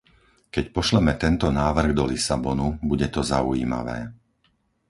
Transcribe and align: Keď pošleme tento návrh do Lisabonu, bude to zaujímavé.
Keď 0.53 0.65
pošleme 0.75 1.13
tento 1.23 1.47
návrh 1.61 1.89
do 1.97 2.03
Lisabonu, 2.11 2.67
bude 2.89 3.05
to 3.15 3.21
zaujímavé. 3.33 3.97